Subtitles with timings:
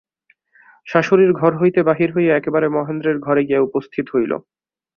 [0.87, 4.31] শাশুড়ির ঘর হইতে বাহির হইয়া একেবারে মহেন্দ্রের ঘরে গিয়া উপস্থিত হইল।